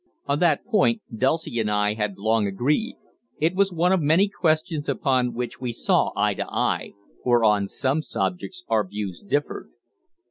On 0.25 0.39
that 0.39 0.65
point 0.65 1.03
Dulcie 1.15 1.59
and 1.59 1.69
I 1.69 1.93
had 1.93 2.17
long 2.17 2.45
been 2.45 2.53
agreed; 2.55 2.95
it 3.39 3.53
was 3.53 3.71
one 3.71 3.91
of 3.91 4.01
many 4.01 4.27
questions 4.29 4.89
upon 4.89 5.35
which 5.35 5.61
we 5.61 5.71
saw 5.71 6.11
eye 6.15 6.33
to 6.33 6.47
eye, 6.49 6.93
for 7.23 7.43
on 7.45 7.67
some 7.67 8.01
subjects 8.01 8.63
our 8.67 8.83
views 8.83 9.19
differed. 9.19 9.69